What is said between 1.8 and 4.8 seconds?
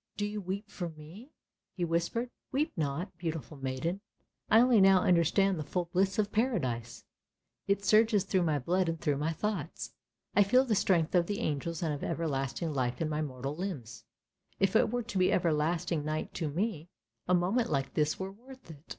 whispered." Weep not, beautiful maiden. I only